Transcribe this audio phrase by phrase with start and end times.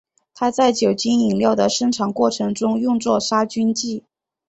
[0.33, 4.03] 它在酒精饮料的生产过程中用作杀菌剂。